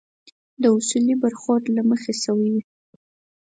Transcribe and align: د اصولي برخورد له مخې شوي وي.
د 0.61 0.63
اصولي 0.77 1.15
برخورد 1.23 1.65
له 1.75 1.81
مخې 1.89 2.13
شوي 2.23 2.47
وي. 2.53 2.63